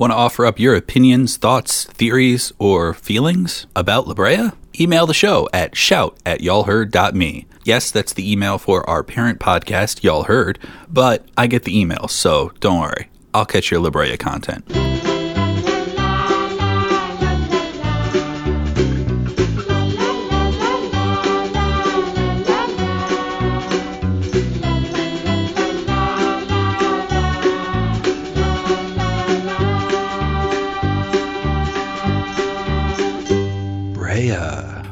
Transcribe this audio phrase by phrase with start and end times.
[0.00, 4.48] Want to offer up your opinions, thoughts, theories, or feelings about La Brea?
[4.80, 7.44] Email the show at shout at y'allheard.me.
[7.64, 10.58] Yes, that's the email for our parent podcast, Y'all Heard,
[10.88, 13.10] but I get the email, so don't worry.
[13.34, 14.89] I'll catch your La Brea content.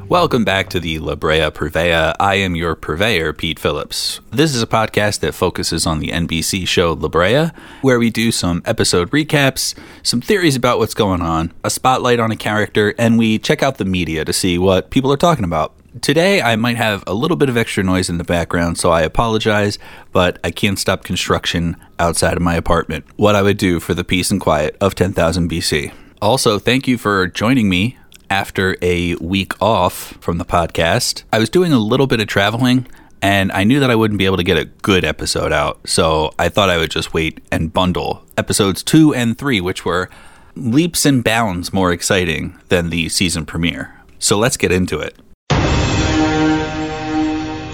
[0.09, 2.15] Welcome back to the La Brea Purveyor.
[2.19, 4.21] I am your purveyor, Pete Phillips.
[4.31, 7.51] This is a podcast that focuses on the NBC show La Brea,
[7.83, 12.31] where we do some episode recaps, some theories about what's going on, a spotlight on
[12.31, 15.75] a character, and we check out the media to see what people are talking about.
[16.01, 19.03] Today, I might have a little bit of extra noise in the background, so I
[19.03, 19.79] apologize,
[20.13, 23.05] but I can't stop construction outside of my apartment.
[23.17, 25.93] What I would do for the peace and quiet of 10,000 BC.
[26.23, 27.99] Also, thank you for joining me
[28.31, 31.25] after a week off from the podcast.
[31.33, 32.87] I was doing a little bit of traveling
[33.21, 35.89] and I knew that I wouldn't be able to get a good episode out.
[35.89, 40.09] So I thought I would just wait and bundle episodes two and three, which were
[40.55, 43.95] leaps and bounds more exciting than the season premiere.
[44.19, 45.17] So let's get into it.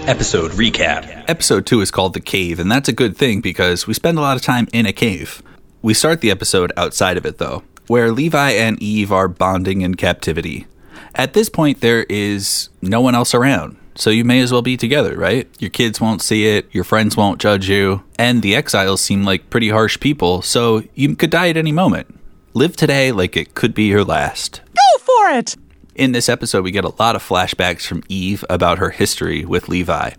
[0.07, 1.25] Episode recap.
[1.29, 4.21] Episode two is called The Cave, and that's a good thing because we spend a
[4.21, 5.43] lot of time in a cave.
[5.81, 9.95] We start the episode outside of it, though where Levi and Eve are bonding in
[9.95, 10.67] captivity.
[11.15, 14.77] At this point, there is no one else around, so you may as well be
[14.77, 15.49] together, right?
[15.61, 19.51] Your kids won't see it, your friends won't judge you, and the exiles seem like
[19.51, 22.19] pretty harsh people, so you could die at any moment.
[22.53, 24.61] Live today like it could be your last.
[24.75, 25.57] Go for it!
[25.95, 29.69] In this episode, we get a lot of flashbacks from Eve about her history with
[29.69, 30.11] Levi.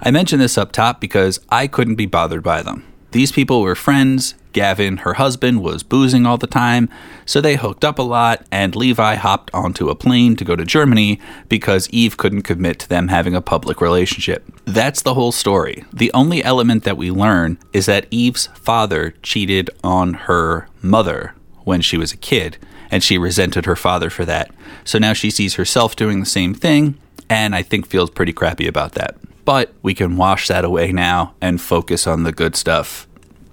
[0.00, 2.84] I mention this up top because I couldn't be bothered by them.
[3.14, 4.34] These people were friends.
[4.52, 6.88] Gavin, her husband, was boozing all the time,
[7.24, 10.64] so they hooked up a lot, and Levi hopped onto a plane to go to
[10.64, 14.42] Germany because Eve couldn't commit to them having a public relationship.
[14.64, 15.84] That's the whole story.
[15.92, 21.82] The only element that we learn is that Eve's father cheated on her mother when
[21.82, 22.58] she was a kid,
[22.90, 24.52] and she resented her father for that.
[24.82, 26.98] So now she sees herself doing the same thing,
[27.30, 29.14] and I think feels pretty crappy about that.
[29.44, 33.06] But we can wash that away now and focus on the good stuff.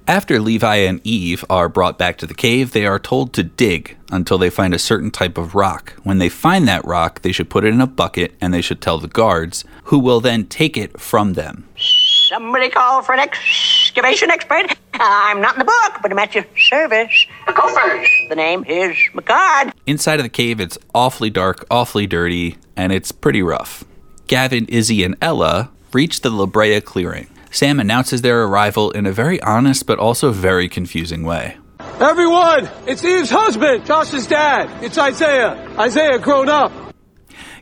[0.08, 3.98] After Levi and Eve are brought back to the cave, they are told to dig
[4.12, 5.94] until they find a certain type of rock.
[6.04, 8.82] When they find that rock, they should put it in a bucket and they should
[8.82, 11.68] tell the guards, who will then take it from them.
[11.78, 14.76] Somebody call for an excavation expert.
[14.94, 17.28] I'm not in the book, but I'm at your service.
[17.46, 18.12] Go first.
[18.30, 19.74] The name is McCard.
[19.86, 23.84] Inside of the cave, it's awfully dark, awfully dirty, and it's pretty rough.
[24.28, 27.28] Gavin, Izzy, and Ella reach the La Brea clearing.
[27.52, 31.58] Sam announces their arrival in a very honest but also very confusing way.
[32.00, 34.84] Everyone, it's Eve's husband, Josh's dad.
[34.84, 35.70] It's Isaiah.
[35.78, 36.72] Isaiah grown up.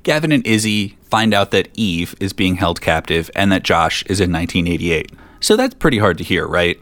[0.04, 4.20] Gavin and Izzy find out that Eve is being held captive and that Josh is
[4.20, 5.12] in 1988.
[5.40, 6.80] So that's pretty hard to hear, right?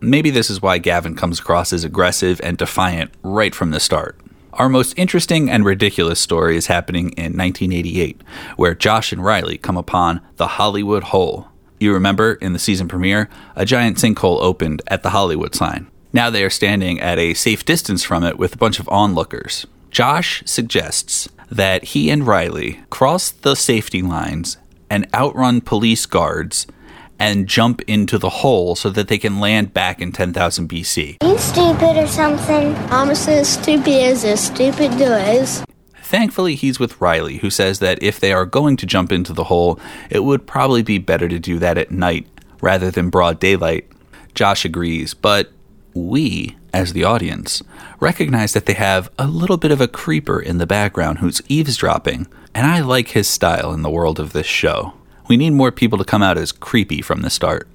[0.00, 4.20] Maybe this is why Gavin comes across as aggressive and defiant right from the start.
[4.52, 8.20] Our most interesting and ridiculous story is happening in 1988,
[8.56, 11.48] where Josh and Riley come upon the Hollywood Hole.
[11.80, 15.90] You remember in the season premiere, a giant sinkhole opened at the Hollywood sign.
[16.12, 19.66] Now they are standing at a safe distance from it with a bunch of onlookers.
[19.90, 24.58] Josh suggests that he and Riley cross the safety lines
[24.90, 26.66] and outrun police guards
[27.18, 31.16] and jump into the hole so that they can land back in 10,000 BC.
[31.22, 32.74] Are you stupid or something?
[32.90, 35.64] I'm as stupid as a stupid does.
[36.10, 39.44] Thankfully, he's with Riley, who says that if they are going to jump into the
[39.44, 39.78] hole,
[40.10, 42.26] it would probably be better to do that at night
[42.60, 43.86] rather than broad daylight.
[44.34, 45.52] Josh agrees, but
[45.94, 47.62] we, as the audience,
[48.00, 52.26] recognize that they have a little bit of a creeper in the background who's eavesdropping,
[52.56, 54.94] and I like his style in the world of this show.
[55.28, 57.68] We need more people to come out as creepy from the start.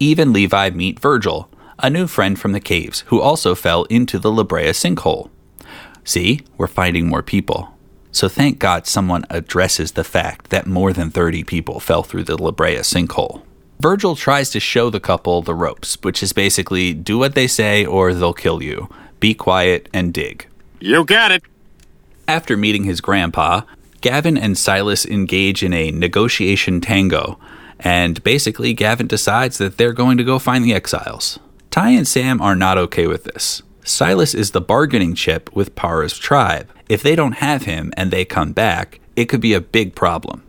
[0.00, 1.48] Eve and Levi meet Virgil,
[1.78, 5.30] a new friend from the caves who also fell into the La Brea sinkhole.
[6.04, 7.74] See, we're finding more people.
[8.12, 12.40] So thank God someone addresses the fact that more than 30 people fell through the
[12.40, 13.42] La Brea sinkhole.
[13.80, 17.84] Virgil tries to show the couple the ropes, which is basically do what they say
[17.84, 18.88] or they'll kill you.
[19.18, 20.46] Be quiet and dig.
[20.80, 21.42] You got it.
[22.28, 23.62] After meeting his grandpa,
[24.00, 27.38] Gavin and Silas engage in a negotiation tango,
[27.80, 31.38] and basically, Gavin decides that they're going to go find the exiles.
[31.70, 33.62] Ty and Sam are not okay with this.
[33.86, 36.70] Silas is the bargaining chip with Para's tribe.
[36.88, 40.42] If they don't have him and they come back, it could be a big problem.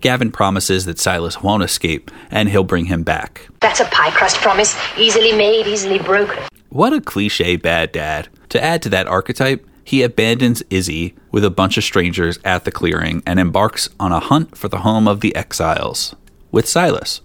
[0.00, 3.46] Gavin promises that Silas won't escape and he'll bring him back.
[3.60, 4.74] That's a pie crust promise.
[4.96, 6.44] Easily made, easily broken.
[6.70, 8.30] What a cliche bad dad.
[8.48, 12.72] To add to that archetype, he abandons Izzy with a bunch of strangers at the
[12.72, 16.16] clearing and embarks on a hunt for the home of the exiles
[16.50, 17.20] with Silas.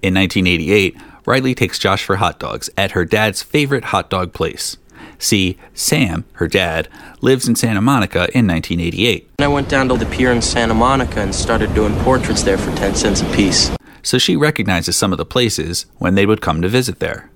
[0.00, 0.96] In 1988,
[1.26, 4.78] Riley takes Josh for hot dogs at her dad's favorite hot dog place.
[5.18, 6.88] See, Sam, her dad,
[7.20, 9.30] lives in Santa Monica in 1988.
[9.38, 12.74] I went down to the pier in Santa Monica and started doing portraits there for
[12.76, 13.70] 10 cents a piece.
[14.02, 17.30] So she recognizes some of the places when they would come to visit there.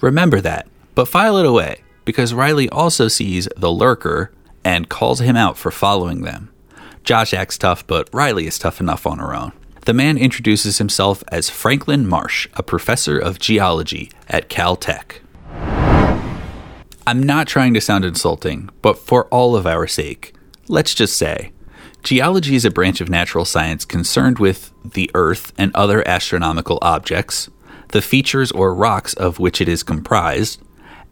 [0.00, 4.32] Remember that, but file it away because Riley also sees the lurker
[4.64, 6.50] and calls him out for following them.
[7.04, 9.52] Josh acts tough, but Riley is tough enough on her own.
[9.84, 15.20] The man introduces himself as Franklin Marsh, a professor of geology at Caltech.
[17.08, 20.34] I'm not trying to sound insulting, but for all of our sake,
[20.66, 21.52] let's just say
[22.02, 27.48] geology is a branch of natural science concerned with the Earth and other astronomical objects,
[27.90, 30.60] the features or rocks of which it is comprised,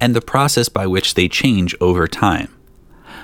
[0.00, 2.52] and the process by which they change over time.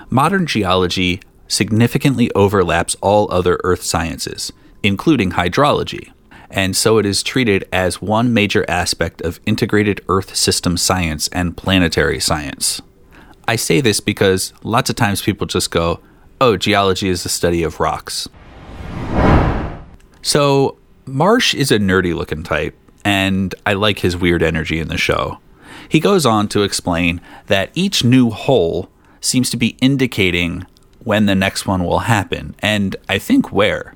[0.08, 4.52] Modern geology significantly overlaps all other earth sciences,
[4.84, 6.12] including hydrology,
[6.50, 11.56] and so it is treated as one major aspect of integrated Earth system science and
[11.56, 12.82] planetary science.
[13.46, 16.00] I say this because lots of times people just go,
[16.40, 18.28] oh, geology is the study of rocks.
[20.22, 20.76] So,
[21.06, 25.38] Marsh is a nerdy looking type, and I like his weird energy in the show.
[25.88, 30.66] He goes on to explain that each new hole seems to be indicating
[31.00, 33.94] when the next one will happen, and I think where.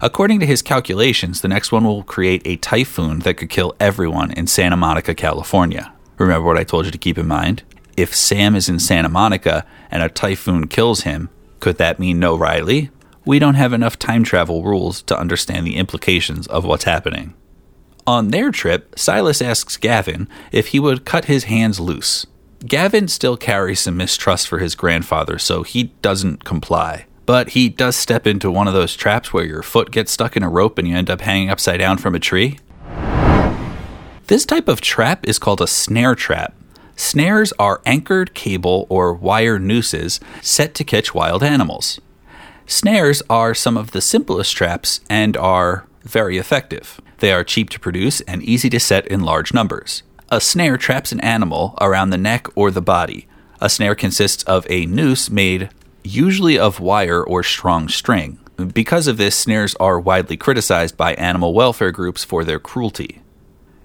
[0.00, 4.30] According to his calculations, the next one will create a typhoon that could kill everyone
[4.30, 5.92] in Santa Monica, California.
[6.18, 7.64] Remember what I told you to keep in mind?
[7.96, 12.36] If Sam is in Santa Monica and a typhoon kills him, could that mean no
[12.36, 12.90] Riley?
[13.24, 17.34] We don't have enough time travel rules to understand the implications of what's happening.
[18.06, 22.24] On their trip, Silas asks Gavin if he would cut his hands loose.
[22.64, 27.06] Gavin still carries some mistrust for his grandfather, so he doesn't comply.
[27.28, 30.42] But he does step into one of those traps where your foot gets stuck in
[30.42, 32.58] a rope and you end up hanging upside down from a tree.
[34.28, 36.54] This type of trap is called a snare trap.
[36.96, 42.00] Snares are anchored cable or wire nooses set to catch wild animals.
[42.64, 46.98] Snares are some of the simplest traps and are very effective.
[47.18, 50.02] They are cheap to produce and easy to set in large numbers.
[50.30, 53.28] A snare traps an animal around the neck or the body.
[53.60, 55.68] A snare consists of a noose made
[56.14, 58.38] usually of wire or strong string.
[58.72, 63.22] Because of this, snares are widely criticized by animal welfare groups for their cruelty.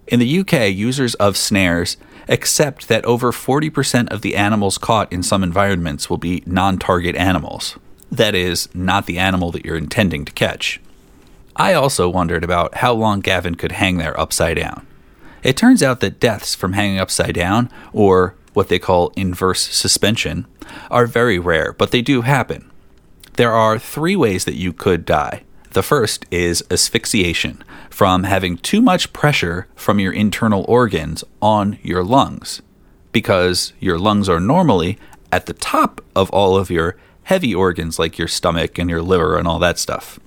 [0.08, 1.98] In the UK, users of snares
[2.28, 7.16] accept that over 40% of the animals caught in some environments will be non target
[7.16, 7.78] animals.
[8.12, 10.80] That is, not the animal that you're intending to catch.
[11.56, 14.88] I also wondered about how long Gavin could hang there upside down.
[15.44, 20.46] It turns out that deaths from hanging upside down, or what they call inverse suspension,
[20.90, 22.70] are very rare, but they do happen.
[23.34, 25.44] There are three ways that you could die.
[25.72, 32.04] The first is asphyxiation, from having too much pressure from your internal organs on your
[32.04, 32.62] lungs,
[33.12, 35.00] because your lungs are normally
[35.32, 39.36] at the top of all of your heavy organs like your stomach and your liver
[39.36, 40.20] and all that stuff.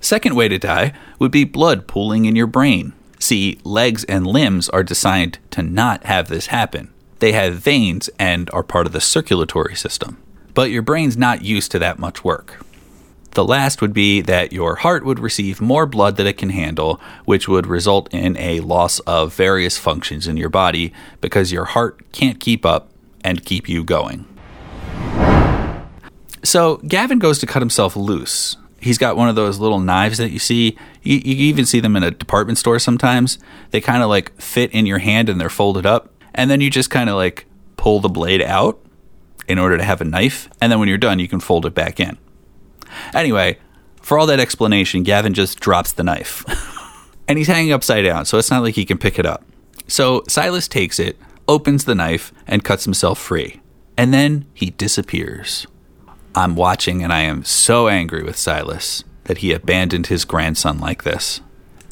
[0.00, 2.94] Second way to die would be blood pooling in your brain.
[3.18, 6.93] See, legs and limbs are designed to not have this happen.
[7.18, 10.18] They have veins and are part of the circulatory system.
[10.52, 12.64] But your brain's not used to that much work.
[13.32, 17.00] The last would be that your heart would receive more blood than it can handle,
[17.24, 22.00] which would result in a loss of various functions in your body because your heart
[22.12, 22.90] can't keep up
[23.24, 24.26] and keep you going.
[26.44, 30.30] So Gavin goes to cut himself loose, he's got one of those little knives that
[30.30, 30.76] you see.
[31.02, 33.38] You, you even see them in a department store sometimes.
[33.70, 36.10] They kind of like fit in your hand and they're folded up.
[36.34, 38.80] And then you just kind of like pull the blade out
[39.46, 40.48] in order to have a knife.
[40.60, 42.18] And then when you're done, you can fold it back in.
[43.14, 43.58] Anyway,
[44.00, 46.44] for all that explanation, Gavin just drops the knife.
[47.28, 49.44] and he's hanging upside down, so it's not like he can pick it up.
[49.86, 53.60] So Silas takes it, opens the knife, and cuts himself free.
[53.96, 55.66] And then he disappears.
[56.34, 61.04] I'm watching and I am so angry with Silas that he abandoned his grandson like
[61.04, 61.40] this.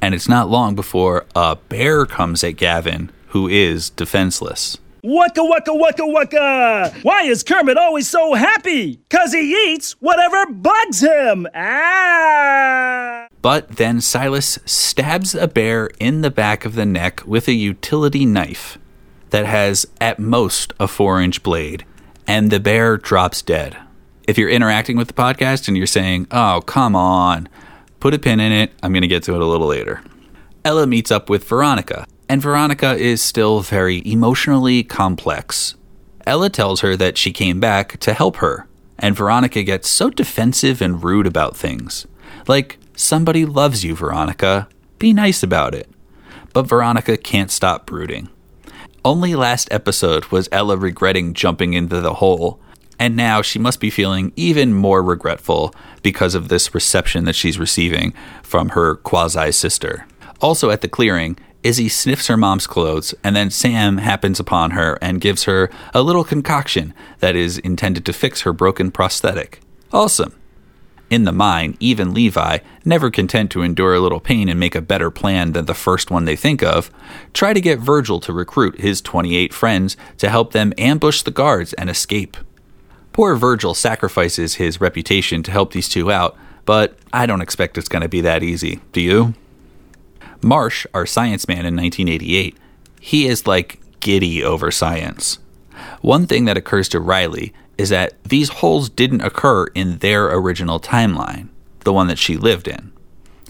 [0.00, 4.78] And it's not long before a bear comes at Gavin, who is defenseless.
[5.02, 6.94] Waka waka waka waka!
[7.02, 9.00] Why is Kermit always so happy?
[9.10, 11.46] Cause he eats whatever bugs him!
[11.54, 13.26] Ah!
[13.42, 18.24] But then Silas stabs a bear in the back of the neck with a utility
[18.24, 18.78] knife
[19.30, 21.84] that has at most a four inch blade,
[22.26, 23.76] and the bear drops dead
[24.28, 27.48] if you're interacting with the podcast and you're saying, oh, come on,
[28.00, 30.02] put a pin in it, I'm going to get to it a little later.
[30.64, 35.74] Ella meets up with Veronica, and Veronica is still very emotionally complex.
[36.26, 40.80] Ella tells her that she came back to help her, and Veronica gets so defensive
[40.80, 42.06] and rude about things.
[42.46, 44.68] Like, somebody loves you, Veronica.
[44.98, 45.88] Be nice about it.
[46.52, 48.28] But Veronica can't stop brooding.
[49.04, 52.60] Only last episode was Ella regretting jumping into the hole,
[53.00, 57.58] and now she must be feeling even more regretful because of this reception that she's
[57.58, 58.14] receiving
[58.44, 60.06] from her quasi sister.
[60.40, 64.98] Also at the clearing, Izzy sniffs her mom's clothes, and then Sam happens upon her
[65.00, 69.60] and gives her a little concoction that is intended to fix her broken prosthetic.
[69.92, 70.34] Awesome.
[71.08, 74.80] In the mine, even Levi, never content to endure a little pain and make a
[74.80, 76.90] better plan than the first one they think of,
[77.34, 81.74] try to get Virgil to recruit his 28 friends to help them ambush the guards
[81.74, 82.38] and escape.
[83.12, 87.88] Poor Virgil sacrifices his reputation to help these two out, but I don't expect it's
[87.88, 88.80] going to be that easy.
[88.92, 89.34] Do you?
[90.42, 92.56] Marsh, our science man in 1988,
[93.00, 95.38] he is like giddy over science.
[96.00, 100.78] One thing that occurs to Riley is that these holes didn't occur in their original
[100.78, 101.48] timeline,
[101.80, 102.92] the one that she lived in.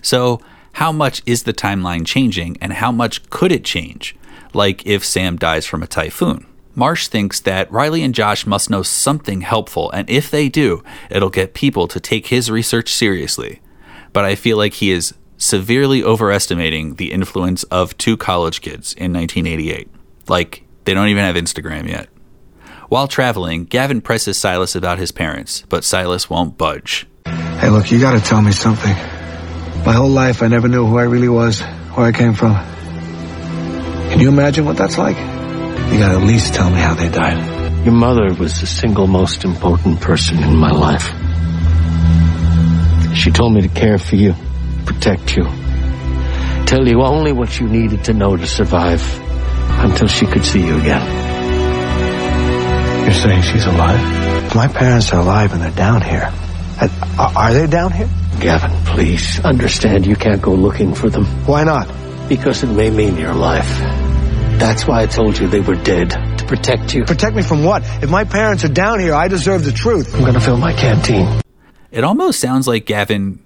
[0.03, 0.41] So,
[0.77, 4.17] how much is the timeline changing and how much could it change?
[4.55, 6.47] Like if Sam dies from a typhoon.
[6.75, 11.29] Marsh thinks that Riley and Josh must know something helpful, and if they do, it'll
[11.29, 13.61] get people to take his research seriously.
[14.15, 19.13] But I feel like he is severely overestimating the influence of two college kids in
[19.13, 19.89] 1988.
[20.29, 22.09] Like, they don't even have Instagram yet.
[22.89, 27.09] While traveling, Gavin presses Silas about his parents, but Silas won't budge.
[27.27, 28.95] Hey, look, you gotta tell me something.
[29.85, 32.55] My whole life, I never knew who I really was, where I came from.
[34.11, 35.17] Can you imagine what that's like?
[35.17, 37.85] You gotta at least tell me how they died.
[37.85, 41.09] Your mother was the single most important person in my life.
[43.17, 44.35] She told me to care for you,
[44.83, 45.45] protect you,
[46.67, 49.03] tell you only what you needed to know to survive
[49.85, 51.21] until she could see you again.
[53.05, 54.55] You're saying she's alive?
[54.55, 56.31] My parents are alive and they're down here.
[56.81, 58.09] Uh, Are they down here?
[58.41, 61.89] Gavin, please understand you can't go looking for them Why not?
[62.29, 63.69] because it may mean your life.
[64.59, 67.05] That's why I told you they were dead to protect you.
[67.05, 67.83] Protect me from what?
[68.03, 70.15] If my parents are down here, I deserve the truth.
[70.15, 71.41] I'm gonna fill my canteen.
[71.91, 73.42] It almost sounds like Gavin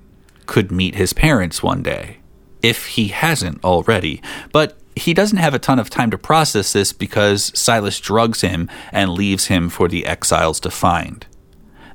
[0.47, 2.19] could meet his parents one day,
[2.62, 4.23] if he hasn't already.
[4.53, 8.69] But he doesn't have a ton of time to process this because Silas drugs him
[8.91, 11.26] and leaves him for the exiles to find.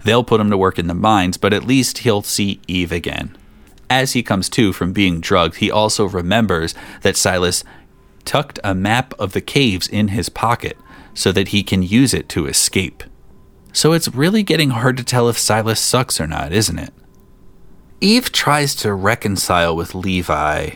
[0.03, 3.37] They'll put him to work in the mines, but at least he'll see Eve again.
[3.89, 7.63] As he comes to from being drugged, he also remembers that Silas
[8.23, 10.77] tucked a map of the caves in his pocket
[11.13, 13.03] so that he can use it to escape.
[13.73, 16.93] So it's really getting hard to tell if Silas sucks or not, isn't it?
[18.03, 20.71] Eve tries to reconcile with Levi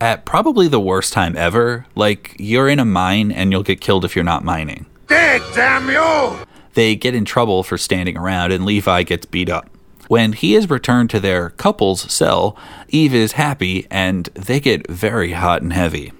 [0.00, 1.84] at probably the worst time ever.
[1.96, 4.86] Like, you're in a mine and you'll get killed if you're not mining.
[5.08, 6.46] Dead, damn you!
[6.74, 9.68] They get in trouble for standing around and Levi gets beat up.
[10.06, 12.56] When he is returned to their couple's cell,
[12.90, 16.12] Eve is happy and they get very hot and heavy.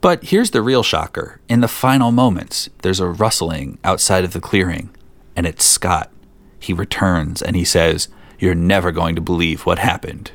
[0.00, 1.40] But here's the real shocker.
[1.48, 4.90] In the final moments, there's a rustling outside of the clearing,
[5.34, 6.12] and it's Scott.
[6.60, 8.06] He returns and he says,
[8.44, 10.30] You're never going to believe what happened.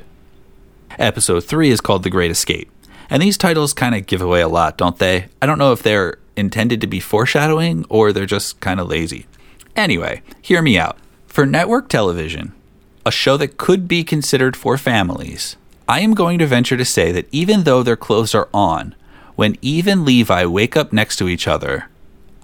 [0.98, 2.68] Episode 3 is called The Great Escape.
[3.08, 5.28] And these titles kind of give away a lot, don't they?
[5.40, 9.26] I don't know if they're intended to be foreshadowing or they're just kind of lazy.
[9.76, 10.98] Anyway, hear me out.
[11.28, 12.52] For network television,
[13.06, 15.54] a show that could be considered for families,
[15.88, 18.96] I am going to venture to say that even though their clothes are on,
[19.36, 21.86] when Eve and Levi wake up next to each other,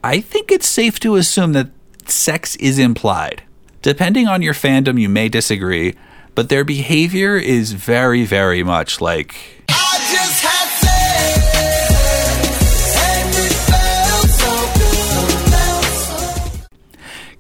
[0.05, 1.71] I think it's safe to assume that
[2.07, 3.43] sex is implied.
[3.83, 5.95] Depending on your fandom, you may disagree,
[6.35, 9.57] but their behavior is very, very much like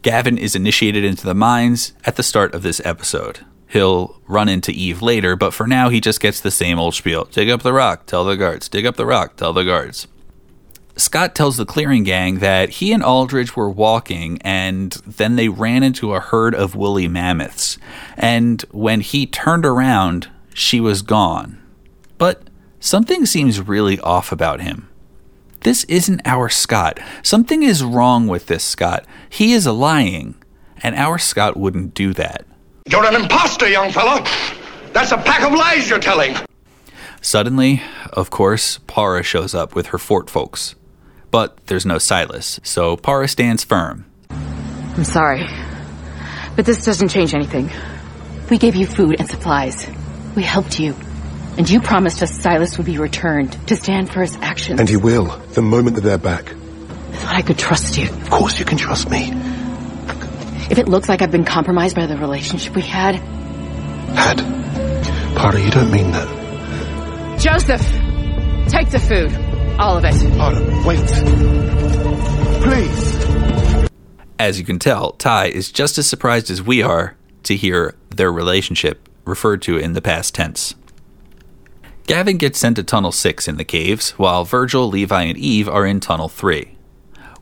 [0.03, 3.41] Gavin is initiated into the mines at the start of this episode.
[3.67, 7.25] He'll run into Eve later, but for now he just gets the same old spiel.
[7.25, 8.69] Dig up the rock, tell the guards.
[8.69, 10.07] Dig up the rock, tell the guards.
[10.99, 15.83] Scott tells the clearing gang that he and Aldridge were walking and then they ran
[15.83, 17.77] into a herd of woolly mammoths.
[18.17, 21.61] And when he turned around, she was gone.
[22.17, 22.49] But
[22.81, 24.89] something seems really off about him.
[25.61, 26.99] This isn't our Scott.
[27.23, 29.05] Something is wrong with this Scott.
[29.29, 30.37] He is lying,
[30.83, 32.47] and our Scott wouldn't do that.
[32.89, 34.25] You're an imposter, young fellow.
[34.93, 36.37] That's a pack of lies you're telling.
[37.21, 40.77] Suddenly, of course, Para shows up with her fort folks.
[41.37, 44.07] But there's no Silas, so Para stands firm.
[44.31, 45.47] I'm sorry,
[46.57, 47.71] but this doesn't change anything.
[48.49, 49.87] We gave you food and supplies.
[50.35, 50.95] We helped you.
[51.59, 54.81] And you promised us Silas would be returned to stand for his actions.
[54.81, 56.47] And he will, the moment that they're back.
[56.47, 58.09] thought I could trust you.
[58.09, 59.31] Of course you can trust me.
[60.71, 63.17] If it looks like I've been compromised by the relationship we had.
[63.17, 64.39] Had?
[65.37, 67.39] Pardo, you don't mean that.
[67.39, 67.87] Joseph!
[68.71, 69.46] Take the food.
[69.79, 70.15] All of it.
[70.39, 71.07] Pardo, wait.
[72.63, 73.91] Please.
[74.39, 78.33] As you can tell, Ty is just as surprised as we are to hear their
[78.33, 80.75] relationship referred to in the past tense.
[82.07, 85.85] Gavin gets sent to Tunnel 6 in the caves, while Virgil, Levi, and Eve are
[85.85, 86.77] in Tunnel 3.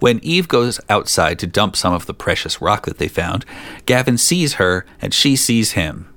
[0.01, 3.45] When Eve goes outside to dump some of the precious rock that they found,
[3.87, 6.13] Gavin sees her and she sees him.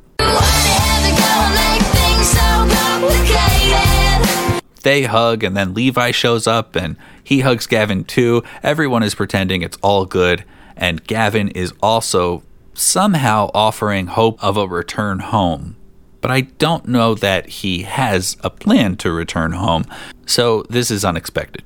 [4.83, 8.43] They hug, and then Levi shows up and he hugs Gavin too.
[8.63, 10.43] Everyone is pretending it's all good,
[10.75, 12.43] and Gavin is also
[12.73, 15.75] somehow offering hope of a return home.
[16.21, 19.85] But I don't know that he has a plan to return home,
[20.25, 21.63] so this is unexpected.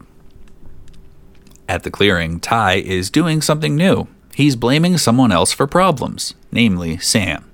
[1.68, 4.08] At the clearing, Ty is doing something new.
[4.34, 7.50] He's blaming someone else for problems, namely Sam.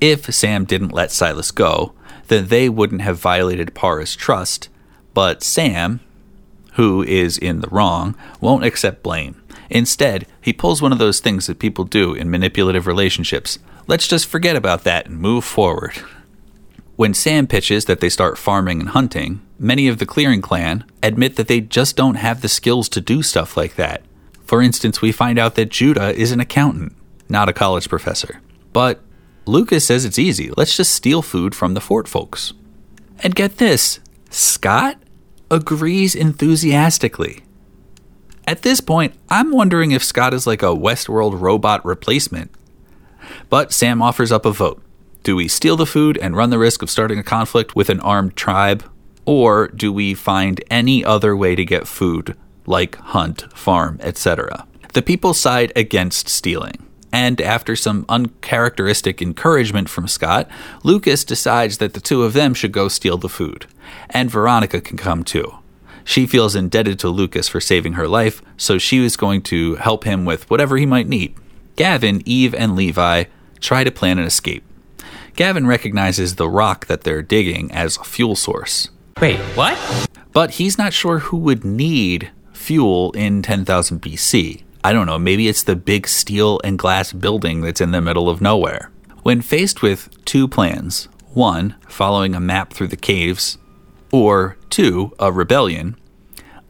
[0.00, 1.92] If Sam didn't let Silas go,
[2.28, 4.68] then they wouldn't have violated Parra's trust,
[5.14, 6.00] but Sam,
[6.74, 9.40] who is in the wrong, won't accept blame.
[9.70, 13.58] Instead, he pulls one of those things that people do in manipulative relationships.
[13.86, 15.94] Let's just forget about that and move forward.
[16.96, 21.36] When Sam pitches that they start farming and hunting, many of the clearing clan admit
[21.36, 24.02] that they just don't have the skills to do stuff like that.
[24.44, 26.94] For instance, we find out that Judah is an accountant,
[27.28, 28.40] not a college professor.
[28.72, 29.00] But
[29.46, 30.50] Lucas says it's easy.
[30.56, 32.52] Let's just steal food from the fort folks.
[33.22, 34.96] And get this Scott
[35.54, 37.42] agrees enthusiastically.
[38.46, 42.50] At this point, I'm wondering if Scott is like a Westworld robot replacement.
[43.48, 44.82] But Sam offers up a vote.
[45.22, 48.00] Do we steal the food and run the risk of starting a conflict with an
[48.00, 48.84] armed tribe?
[49.24, 54.66] Or do we find any other way to get food, like hunt, farm, etc.?
[54.92, 56.84] The people side against stealing.
[57.10, 60.50] And after some uncharacteristic encouragement from Scott,
[60.82, 63.66] Lucas decides that the two of them should go steal the food.
[64.10, 65.54] And Veronica can come too.
[66.04, 70.04] She feels indebted to Lucas for saving her life, so she is going to help
[70.04, 71.34] him with whatever he might need.
[71.76, 73.24] Gavin, Eve, and Levi
[73.60, 74.64] try to plan an escape.
[75.34, 78.90] Gavin recognizes the rock that they're digging as a fuel source.
[79.20, 79.78] Wait, what?
[80.32, 84.62] But he's not sure who would need fuel in 10,000 BC.
[84.84, 88.28] I don't know, maybe it's the big steel and glass building that's in the middle
[88.28, 88.90] of nowhere.
[89.22, 93.56] When faced with two plans, one, following a map through the caves,
[94.14, 95.96] or two, a rebellion,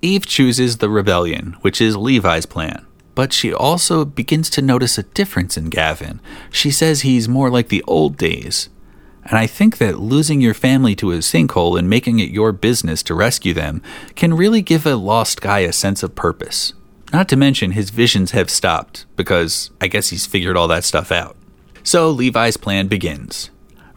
[0.01, 2.87] Eve chooses the rebellion, which is Levi's plan.
[3.15, 6.21] But she also begins to notice a difference in Gavin.
[6.51, 8.71] She says he's more like the old days.
[9.25, 13.03] And I think that losing your family to a sinkhole and making it your business
[13.05, 13.83] to rescue them
[14.15, 16.73] can really give a lost guy a sense of purpose.
[17.13, 21.13] Not to mention, his visions have stopped because I guess he's figured all that stuff
[21.13, 21.37] out.
[21.83, 23.51] So Levi's plan begins.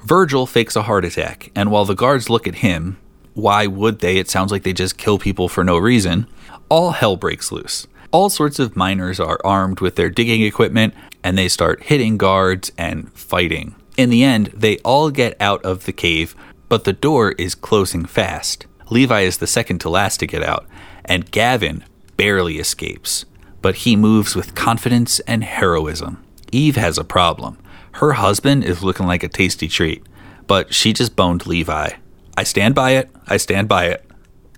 [0.05, 2.97] Virgil fakes a heart attack, and while the guards look at him,
[3.37, 4.17] why would they?
[4.17, 6.25] It sounds like they just kill people for no reason.
[6.69, 7.85] All hell breaks loose.
[8.09, 12.71] All sorts of miners are armed with their digging equipment, and they start hitting guards
[12.79, 13.75] and fighting.
[13.95, 16.35] In the end, they all get out of the cave,
[16.67, 18.65] but the door is closing fast.
[18.89, 20.65] Levi is the second to last to get out,
[21.05, 21.83] and Gavin
[22.15, 23.25] barely escapes.
[23.61, 26.23] But he moves with confidence and heroism.
[26.51, 27.59] Eve has a problem.
[27.91, 30.03] Her husband is looking like a tasty treat,
[30.47, 31.91] but she just boned Levi.
[32.37, 33.09] I stand by it.
[33.27, 34.05] I stand by it.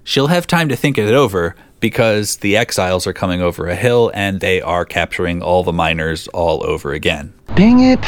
[0.03, 4.11] She'll have time to think it over because the exiles are coming over a hill
[4.13, 7.33] and they are capturing all the miners all over again.
[7.55, 7.99] Dang it.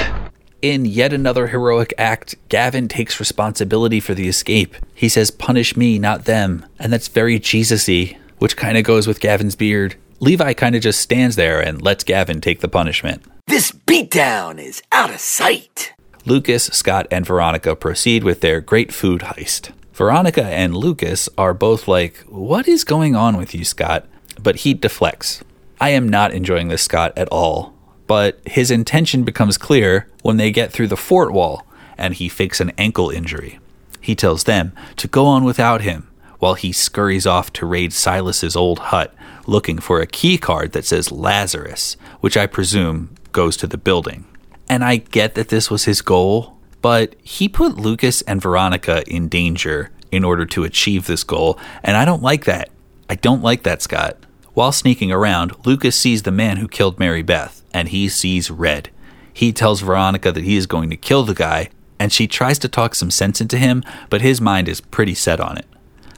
[0.62, 4.76] In yet another heroic act, Gavin takes responsibility for the escape.
[4.94, 6.66] He says, Punish me, not them.
[6.78, 9.96] And that's very Jesus y, which kind of goes with Gavin's beard.
[10.20, 13.24] Levi kind of just stands there and lets Gavin take the punishment.
[13.48, 15.94] This beatdown is out of sight.
[16.26, 19.72] Lucas, Scott, and Veronica proceed with their great food heist.
[19.94, 24.06] Veronica and Lucas are both like, What is going on with you, Scott?
[24.42, 25.44] But he deflects.
[25.80, 27.74] I am not enjoying this, Scott, at all.
[28.08, 31.66] But his intention becomes clear when they get through the fort wall
[31.98, 33.60] and he fakes an ankle injury.
[34.00, 36.08] He tells them to go on without him
[36.40, 39.14] while he scurries off to raid Silas's old hut
[39.46, 44.26] looking for a key card that says Lazarus, which I presume goes to the building.
[44.72, 49.28] And I get that this was his goal, but he put Lucas and Veronica in
[49.28, 52.70] danger in order to achieve this goal, and I don't like that.
[53.10, 54.16] I don't like that, Scott.
[54.54, 58.90] While sneaking around, Lucas sees the man who killed Mary Beth, and he sees red.
[59.34, 61.68] He tells Veronica that he is going to kill the guy,
[62.00, 65.42] and she tries to talk some sense into him, but his mind is pretty set
[65.42, 65.66] on it.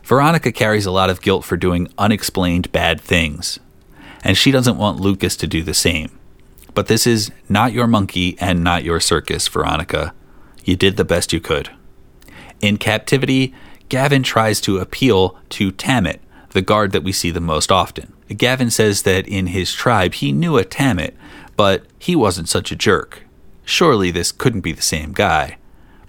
[0.04, 3.60] Veronica carries a lot of guilt for doing unexplained bad things.
[4.24, 6.20] and she doesn't want Lucas to do the same.
[6.74, 10.14] But this is not your monkey and not your circus, Veronica.
[10.64, 11.70] You did the best you could.
[12.62, 13.54] In captivity,
[13.90, 18.14] Gavin tries to appeal to Tammet, the guard that we see the most often.
[18.30, 21.16] Gavin says that in his tribe he knew a Tammet,
[21.56, 23.24] but he wasn't such a jerk.
[23.66, 25.58] Surely this couldn't be the same guy.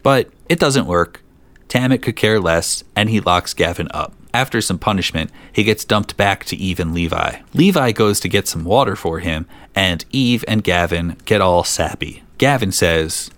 [0.03, 1.22] But it doesn't work.
[1.68, 4.14] Tammet could care less, and he locks Gavin up.
[4.34, 7.36] After some punishment, he gets dumped back to Eve and Levi.
[7.54, 12.24] Levi goes to get some water for him, and Eve and Gavin get all sappy.
[12.38, 13.30] Gavin says,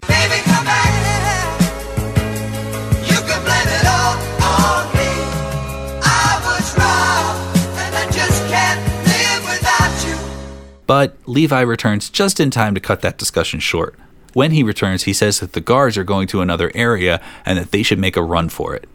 [10.86, 13.96] But Levi returns just in time to cut that discussion short.
[14.32, 17.70] When he returns, he says that the guards are going to another area and that
[17.70, 18.88] they should make a run for it.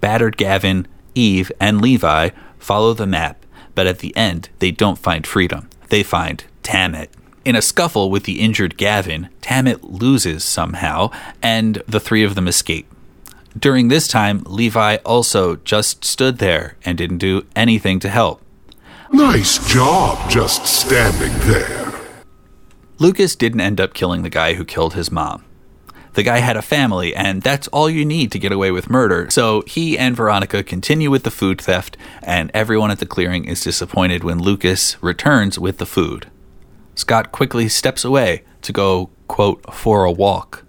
[0.00, 5.26] Battered Gavin, Eve, and Levi follow the map, but at the end, they don't find
[5.26, 5.68] freedom.
[5.88, 7.10] They find Tammet.
[7.44, 11.10] In a scuffle with the injured Gavin, Tammet loses somehow,
[11.42, 12.90] and the three of them escape.
[13.58, 18.40] During this time, Levi also just stood there and didn't do anything to help.
[19.12, 21.92] Nice job just standing there.
[22.98, 25.44] Lucas didn't end up killing the guy who killed his mom.
[26.14, 29.28] The guy had a family, and that's all you need to get away with murder.
[29.30, 33.62] So he and Veronica continue with the food theft, and everyone at the clearing is
[33.62, 36.30] disappointed when Lucas returns with the food.
[36.94, 40.64] Scott quickly steps away to go, quote, for a walk.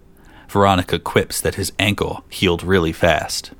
[0.50, 3.52] Veronica quips that his ankle healed really fast.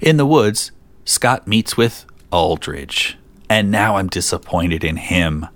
[0.00, 0.72] In the woods,
[1.04, 5.46] Scott meets with Aldridge and now I'm disappointed in him.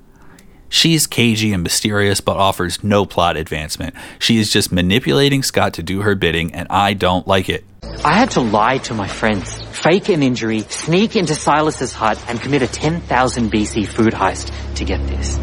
[0.72, 3.94] She's cagey and mysterious, but offers no plot advancement.
[4.18, 7.62] She is just manipulating Scott to do her bidding, and I don't like it.
[8.02, 12.40] I had to lie to my friends, fake an injury, sneak into Silas's hut, and
[12.40, 15.38] commit a 10,000 BC food heist to get this.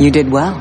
[0.00, 0.58] You did well.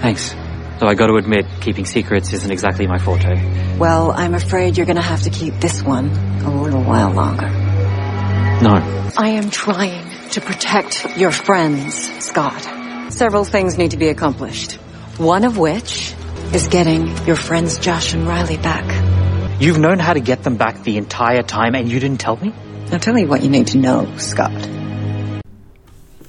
[0.00, 0.34] Thanks.
[0.80, 3.76] Though I gotta admit, keeping secrets isn't exactly my forte.
[3.76, 6.08] Well, I'm afraid you're gonna have to keep this one
[6.46, 7.50] a little while longer.
[8.62, 9.10] No.
[9.18, 12.83] I am trying to protect your friends, Scott.
[13.10, 14.72] Several things need to be accomplished.
[15.18, 16.14] One of which
[16.52, 18.84] is getting your friends Josh and Riley back.
[19.60, 22.52] You've known how to get them back the entire time and you didn't tell me?
[22.92, 24.52] I'll tell you what you need to know, Scott.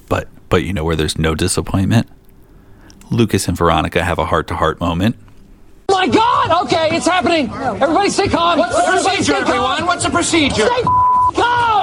[0.08, 2.08] But but you know where there's no disappointment?
[3.10, 5.16] Lucas and Veronica have a heart-to-heart moment.
[5.88, 6.64] Oh My God!
[6.66, 7.50] Okay, it's happening.
[7.50, 8.58] Everybody stay calm.
[8.58, 9.86] What's the procedure, everyone?
[9.86, 10.66] What's the procedure?
[10.66, 11.75] Stay calm.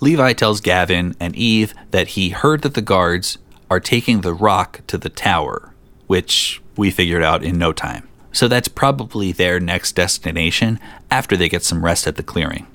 [0.00, 4.80] Levi tells Gavin and Eve that he heard that the guards are taking the rock
[4.86, 5.74] to the tower,
[6.06, 8.08] which we figured out in no time.
[8.32, 12.66] So that's probably their next destination after they get some rest at the clearing.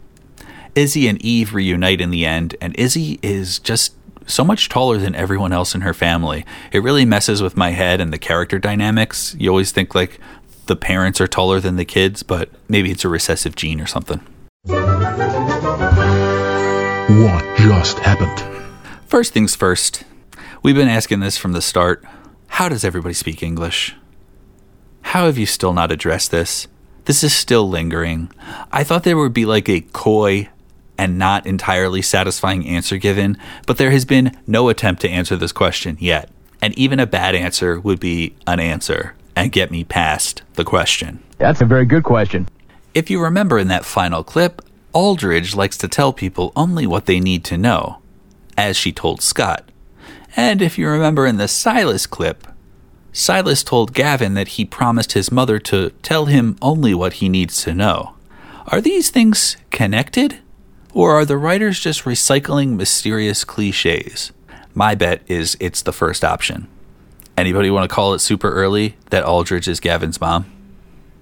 [0.76, 3.96] Izzy and Eve reunite in the end, and Izzy is just
[4.28, 6.46] so much taller than everyone else in her family.
[6.72, 9.36] It really messes with my head and the character dynamics.
[9.40, 10.20] You always think like
[10.66, 14.22] the parents are taller than the kids, but maybe it's a recessive gene or something.
[17.08, 18.44] What just happened?
[19.06, 20.04] First things first,
[20.63, 22.04] we've been asking this from the start.
[22.48, 23.96] How does everybody speak English?
[25.02, 26.68] How have you still not addressed this?
[27.06, 28.32] This is still lingering.
[28.72, 30.50] I thought there would be like a coy
[30.98, 33.38] and not entirely satisfying answer given,
[33.68, 36.32] but there has been no attempt to answer this question yet.
[36.60, 41.22] And even a bad answer would be an answer and get me past the question.
[41.38, 42.50] That's a very good question.
[42.96, 44.63] If you remember in that final clip,
[44.96, 48.00] Aldridge likes to tell people only what they need to know,
[48.58, 49.70] as she told Scott.
[50.38, 52.48] And if you remember in the Silas clip,
[53.12, 57.62] Silas told Gavin that he promised his mother to tell him only what he needs
[57.64, 58.16] to know.
[58.68, 60.40] Are these things connected?
[60.94, 64.32] Or are the writers just recycling mysterious cliches?
[64.74, 66.70] My bet is it's the first option.
[67.36, 70.46] Anybody want to call it super early that Aldridge is Gavin's mom?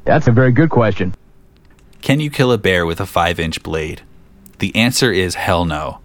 [0.06, 1.16] That's a very good question.
[2.04, 4.02] Can you kill a bear with a 5 inch blade?
[4.60, 6.02] The answer is hell no.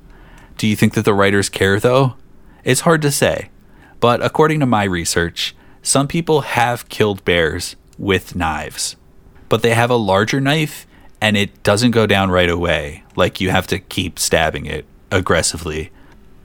[0.56, 2.14] Do you think that the writers care though?
[2.62, 3.50] It's hard to say.
[3.98, 8.94] But according to my research, some people have killed bears with knives.
[9.48, 10.86] But they have a larger knife
[11.20, 13.02] and it doesn't go down right away.
[13.16, 15.90] Like you have to keep stabbing it aggressively.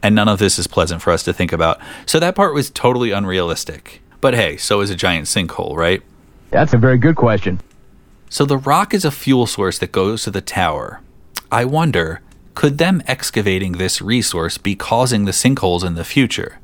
[0.02, 1.80] And none of this is pleasant for us to think about.
[2.08, 4.02] So that part was totally unrealistic.
[4.20, 6.02] But hey, so is a giant sinkhole, right?
[6.50, 7.62] That's a very good question.
[8.34, 11.02] So the rock is a fuel source that goes to the tower.
[11.52, 12.22] I wonder,
[12.56, 16.58] could them excavating this resource be causing the sinkholes in the future?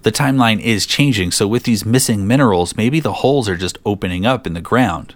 [0.00, 4.24] The timeline is changing, so with these missing minerals, maybe the holes are just opening
[4.24, 5.14] up in the ground.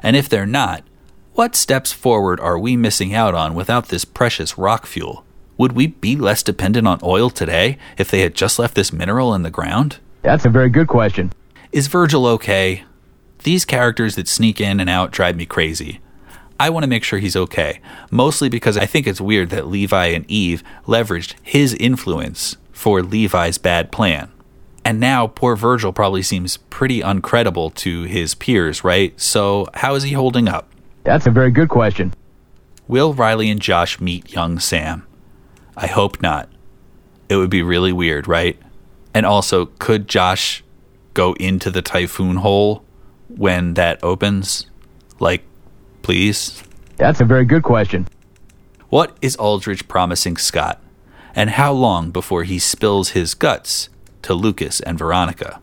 [0.00, 0.84] And if they're not,
[1.32, 5.24] what steps forward are we missing out on without this precious rock fuel?
[5.58, 9.34] Would we be less dependent on oil today if they had just left this mineral
[9.34, 9.98] in the ground?
[10.22, 11.32] That's a very good question.
[11.72, 12.84] Is Virgil okay?
[13.44, 16.00] These characters that sneak in and out drive me crazy.
[16.58, 20.06] I want to make sure he's okay, mostly because I think it's weird that Levi
[20.06, 24.30] and Eve leveraged his influence for Levi's bad plan.
[24.84, 29.18] And now poor Virgil probably seems pretty uncredible to his peers, right?
[29.20, 30.70] So, how is he holding up?
[31.04, 32.14] That's a very good question.
[32.88, 35.06] Will Riley and Josh meet young Sam?
[35.76, 36.48] I hope not.
[37.28, 38.56] It would be really weird, right?
[39.12, 40.62] And also, could Josh
[41.14, 42.84] go into the typhoon hole
[43.36, 44.66] when that opens?
[45.18, 45.44] Like,
[46.02, 46.62] please?
[46.96, 48.08] That's a very good question.
[48.88, 50.82] What is Aldridge promising Scott?
[51.34, 53.88] And how long before he spills his guts
[54.22, 55.60] to Lucas and Veronica?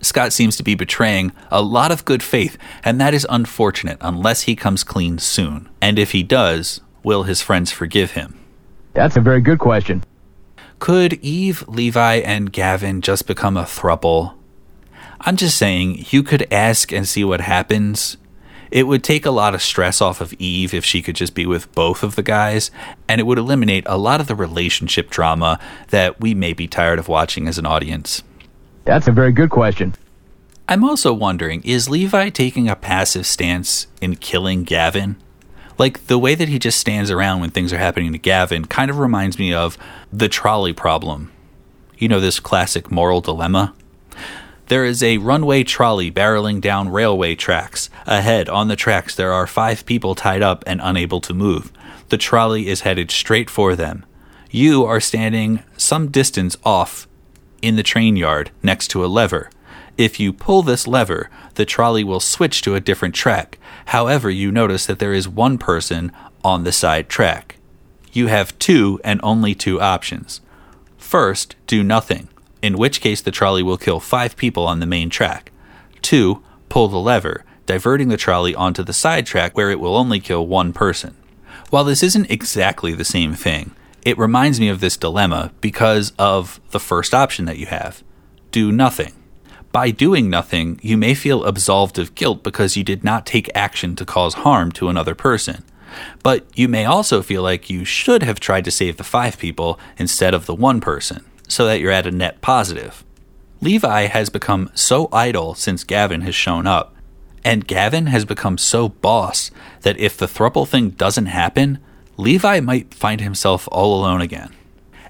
[0.00, 4.42] Scott seems to be betraying a lot of good faith, and that is unfortunate unless
[4.42, 5.68] he comes clean soon.
[5.80, 8.38] And if he does, will his friends forgive him?
[8.92, 10.04] That's a very good question.
[10.78, 14.34] Could Eve, Levi, and Gavin just become a thruple?
[15.20, 18.16] I'm just saying, you could ask and see what happens.
[18.70, 21.46] It would take a lot of stress off of Eve if she could just be
[21.46, 22.70] with both of the guys,
[23.08, 26.98] and it would eliminate a lot of the relationship drama that we may be tired
[26.98, 28.22] of watching as an audience.
[28.84, 29.94] That's a very good question.
[30.68, 35.16] I'm also wondering is Levi taking a passive stance in killing Gavin?
[35.78, 38.90] Like the way that he just stands around when things are happening to Gavin kind
[38.90, 39.78] of reminds me of
[40.12, 41.30] the trolley problem.
[41.98, 43.74] You know, this classic moral dilemma?
[44.68, 47.88] There is a runway trolley barreling down railway tracks.
[48.04, 51.72] Ahead, on the tracks, there are five people tied up and unable to move.
[52.08, 54.04] The trolley is headed straight for them.
[54.50, 57.06] You are standing some distance off
[57.62, 59.50] in the train yard next to a lever.
[59.96, 63.58] If you pull this lever, the trolley will switch to a different track.
[63.86, 66.10] However, you notice that there is one person
[66.44, 67.56] on the side track.
[68.12, 70.40] You have two and only two options.
[70.98, 72.28] First, do nothing
[72.62, 75.52] in which case the trolley will kill five people on the main track.
[76.02, 80.20] Two, pull the lever, diverting the trolley onto the side track where it will only
[80.20, 81.16] kill one person.
[81.70, 83.72] While this isn't exactly the same thing,
[84.04, 88.02] it reminds me of this dilemma because of the first option that you have
[88.52, 89.12] do nothing.
[89.70, 93.94] By doing nothing, you may feel absolved of guilt because you did not take action
[93.96, 95.62] to cause harm to another person.
[96.22, 99.78] But you may also feel like you should have tried to save the five people
[99.98, 103.04] instead of the one person so that you're at a net positive.
[103.60, 106.94] Levi has become so idle since Gavin has shown up,
[107.44, 109.50] and Gavin has become so boss
[109.82, 111.78] that if the thruple thing doesn't happen,
[112.16, 114.54] Levi might find himself all alone again.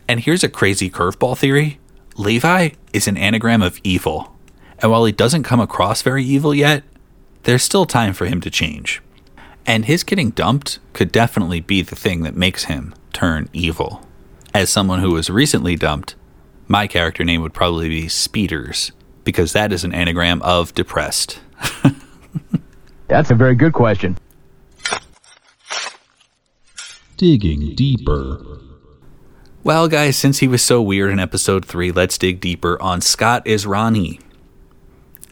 [0.08, 1.78] And here's a crazy curveball theory
[2.16, 4.36] Levi is an anagram of evil.
[4.78, 6.82] And while he doesn't come across very evil yet,
[7.42, 9.02] there's still time for him to change.
[9.66, 14.06] And his getting dumped could definitely be the thing that makes him turn evil.
[14.54, 16.14] As someone who was recently dumped,
[16.68, 18.92] my character name would probably be Speeders,
[19.24, 21.40] because that is an anagram of depressed.
[23.08, 24.18] That's a very good question.
[27.16, 28.60] Digging deeper.
[29.62, 33.44] Well, guys, since he was so weird in episode 3, let's dig deeper on Scott
[33.46, 34.20] Israni.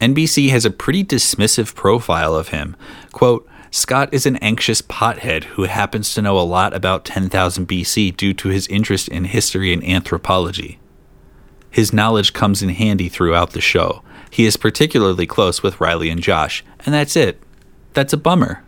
[0.01, 2.75] NBC has a pretty dismissive profile of him.
[3.11, 8.15] Quote, Scott is an anxious pothead who happens to know a lot about 10,000 BC
[8.15, 10.79] due to his interest in history and anthropology.
[11.75, 14.01] His knowledge comes in handy throughout the show.
[14.31, 17.37] He is particularly close with Riley and Josh, and that's it.
[17.91, 18.63] That's a bummer.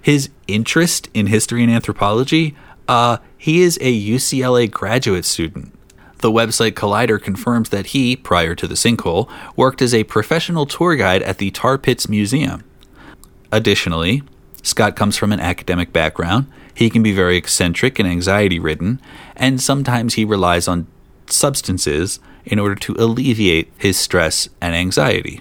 [0.00, 2.54] His interest in history and anthropology,
[2.86, 5.76] uh, he is a UCLA graduate student.
[6.18, 10.94] The website Collider confirms that he, prior to the sinkhole, worked as a professional tour
[10.94, 12.62] guide at the Tar Pits Museum.
[13.50, 14.22] Additionally,
[14.62, 16.46] Scott comes from an academic background.
[16.72, 19.00] He can be very eccentric and anxiety ridden,
[19.34, 20.86] and sometimes he relies on
[21.30, 25.40] substances in order to alleviate his stress and anxiety.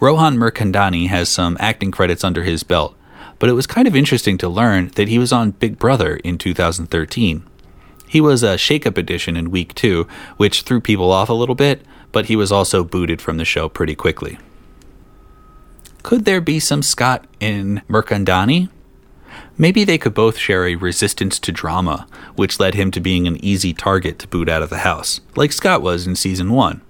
[0.00, 2.94] Rohan Mirchandaney has some acting credits under his belt,
[3.38, 6.38] but it was kind of interesting to learn that he was on Big Brother in
[6.38, 7.42] 2013.
[8.06, 11.82] He was a shake-up edition in week two, which threw people off a little bit,
[12.12, 14.38] but he was also booted from the show pretty quickly.
[16.02, 18.68] Could there be some Scott in Mirkandani?
[19.56, 23.42] Maybe they could both share a resistance to drama, which led him to being an
[23.44, 26.80] easy target to boot out of the house, like Scott was in season 1.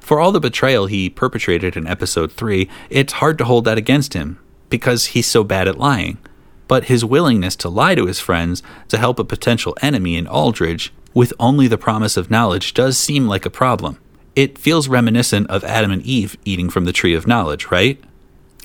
[0.00, 4.14] For all the betrayal he perpetrated in episode 3, it's hard to hold that against
[4.14, 4.38] him,
[4.70, 6.18] because he's so bad at lying.
[6.66, 10.92] But his willingness to lie to his friends to help a potential enemy in Aldridge
[11.14, 13.98] with only the promise of knowledge does seem like a problem.
[14.36, 18.02] It feels reminiscent of Adam and Eve eating from the tree of knowledge, right?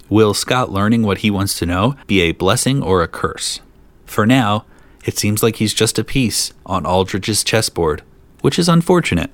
[0.10, 3.60] Will Scott learning what he wants to know be a blessing or a curse?
[4.06, 4.66] For now,
[5.06, 8.04] It seems like he's just a piece on Aldridge's chessboard,
[8.40, 9.32] which is unfortunate.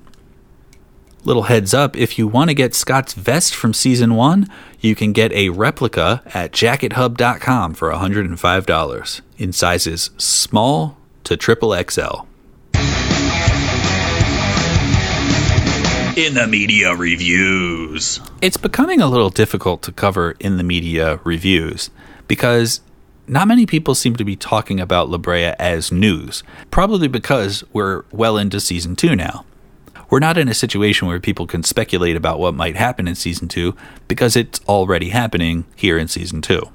[1.22, 4.48] Little heads up if you want to get Scott's vest from season one,
[4.80, 12.26] you can get a replica at jackethub.com for $105 in sizes small to triple XL.
[16.20, 18.20] In the media reviews.
[18.42, 21.88] It's becoming a little difficult to cover in the media reviews
[22.28, 22.82] because
[23.26, 28.04] not many people seem to be talking about La Brea as news, probably because we're
[28.12, 29.46] well into season two now.
[30.10, 33.48] We're not in a situation where people can speculate about what might happen in season
[33.48, 33.74] two
[34.06, 36.68] because it's already happening here in season two.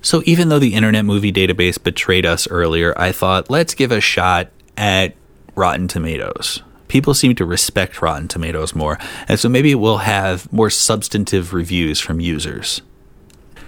[0.00, 4.00] So even though the Internet Movie Database betrayed us earlier, I thought let's give a
[4.00, 4.48] shot
[4.78, 5.14] at
[5.54, 6.62] Rotten Tomatoes.
[6.88, 11.98] People seem to respect Rotten Tomatoes more, and so maybe we'll have more substantive reviews
[12.00, 12.82] from users.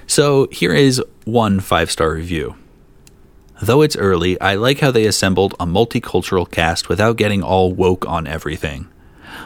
[0.07, 2.57] So here is one five star review.
[3.63, 8.07] Though it's early, I like how they assembled a multicultural cast without getting all woke
[8.07, 8.89] on everything.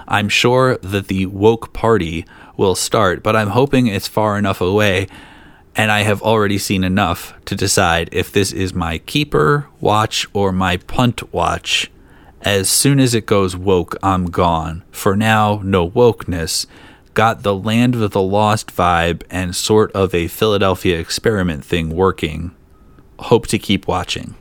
[0.09, 2.25] I'm sure that the woke party
[2.57, 5.07] will start, but I'm hoping it's far enough away,
[5.77, 10.51] and I have already seen enough to decide if this is my keeper watch or
[10.51, 11.91] my punt watch.
[12.43, 14.83] As soon as it goes woke, I'm gone.
[14.91, 16.67] For now, no wokeness.
[17.15, 22.55] Got the Land of the Lost vibe and sort of a Philadelphia experiment thing working
[23.21, 24.35] hope to keep watching.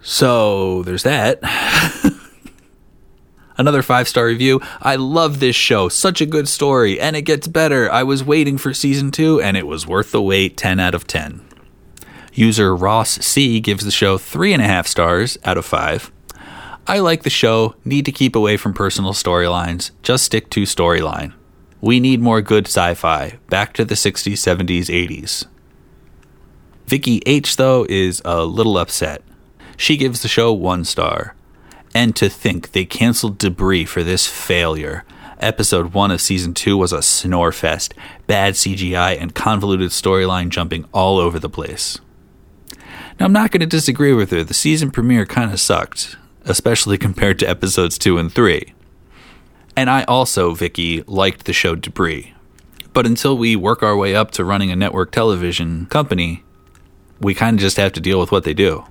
[0.00, 1.40] So there's that.
[3.58, 4.60] Another five star review.
[4.80, 5.88] I love this show.
[5.88, 7.90] Such a good story, and it gets better.
[7.90, 11.06] I was waiting for season two, and it was worth the wait 10 out of
[11.06, 11.40] 10.
[12.34, 16.12] User Ross C gives the show three and a half stars out of five.
[16.88, 21.32] I like the show, need to keep away from personal storylines, just stick to storyline.
[21.80, 25.46] We need more good sci fi, back to the 60s, 70s, 80s.
[26.86, 29.22] Vicky H, though, is a little upset.
[29.76, 31.34] She gives the show one star.
[31.92, 35.04] And to think they canceled Debris for this failure.
[35.40, 37.94] Episode 1 of Season 2 was a snore fest,
[38.28, 41.98] bad CGI, and convoluted storyline jumping all over the place.
[43.18, 44.44] Now, I'm not going to disagree with her.
[44.44, 48.72] The season premiere kind of sucked, especially compared to episodes 2 and 3.
[49.76, 52.32] And I also, Vicky, liked the show Debris.
[52.94, 56.42] But until we work our way up to running a network television company,
[57.20, 58.84] we kind of just have to deal with what they do.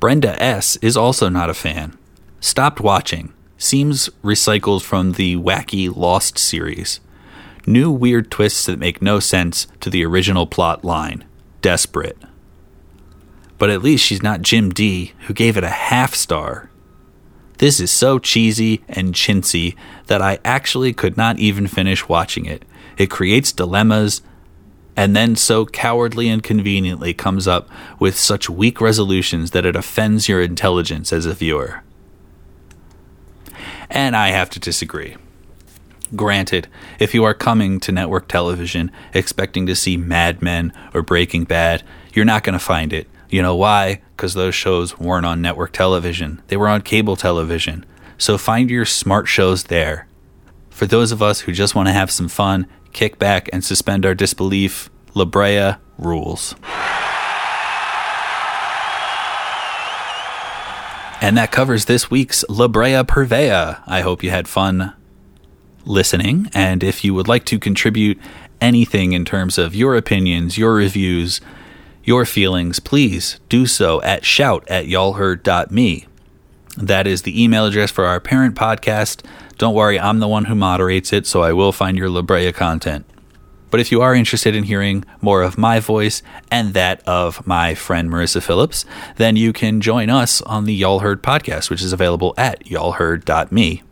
[0.00, 0.76] Brenda S.
[0.76, 1.96] is also not a fan.
[2.40, 3.32] Stopped watching.
[3.58, 7.00] Seems recycled from the wacky Lost series.
[7.66, 11.24] New weird twists that make no sense to the original plot line.
[11.60, 12.16] Desperate.
[13.60, 16.70] But at least she's not Jim D, who gave it a half star.
[17.58, 22.64] This is so cheesy and chintzy that I actually could not even finish watching it.
[22.96, 24.22] It creates dilemmas
[24.96, 27.68] and then so cowardly and conveniently comes up
[27.98, 31.82] with such weak resolutions that it offends your intelligence as a viewer.
[33.90, 35.16] And I have to disagree.
[36.16, 36.66] Granted,
[36.98, 41.82] if you are coming to network television expecting to see Mad Men or Breaking Bad,
[42.14, 43.06] you're not going to find it.
[43.30, 44.02] You know why?
[44.16, 47.86] Because those shows weren't on network television, they were on cable television.
[48.18, 50.06] So find your smart shows there.
[50.68, 54.04] For those of us who just want to have some fun kick back, and suspend
[54.04, 54.90] our disbelief.
[55.14, 56.54] La Brea rules.
[61.22, 63.82] And that covers this week's La Brea Purvea.
[63.86, 64.94] I hope you had fun
[65.84, 66.48] listening.
[66.54, 68.18] And if you would like to contribute
[68.60, 71.40] anything in terms of your opinions, your reviews,
[72.04, 76.06] your feelings, please do so at shout at y'allheard.me.
[76.76, 79.24] That is the email address for our parent podcast.
[79.58, 82.52] Don't worry, I'm the one who moderates it, so I will find your La Brea
[82.52, 83.04] content.
[83.70, 87.74] But if you are interested in hearing more of my voice and that of my
[87.74, 88.84] friend Marissa Phillips,
[89.16, 93.82] then you can join us on the Y'all Heard podcast, which is available at y'allheard.me.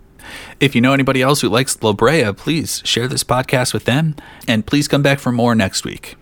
[0.61, 4.17] If you know anybody else who likes La Brea, please share this podcast with them,
[4.47, 6.17] and please come back for more next week.